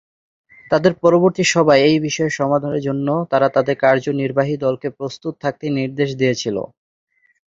[0.71, 6.57] তাদের পরবর্তী সভায় এই বিষয়ের সমাধানের জন্য তারা তাদের কার্যনির্বাহী দলকে প্রস্তুত থাকতে নির্দেশ দিয়েছিল।